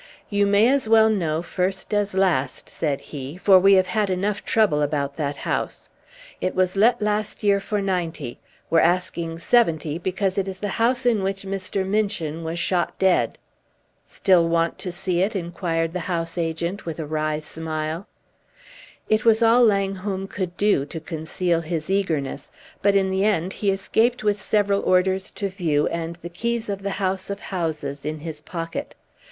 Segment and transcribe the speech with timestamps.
[0.31, 4.43] "You may as well know first as last," said he, "for we have had enough
[4.43, 5.91] trouble about that house.
[6.41, 11.05] It was let last year for ninety; we're asking seventy because it is the house
[11.05, 11.85] in which Mr.
[11.85, 13.37] Minchin was shot dead.
[14.03, 18.07] Still want to see it?" inquired the house agent, with a wry smile.
[19.07, 22.49] It was all Langholm could do to conceal his eagerness,
[22.81, 26.81] but in the end he escaped with several orders to view, and the keys of
[26.81, 28.95] the house of houses in his pocket.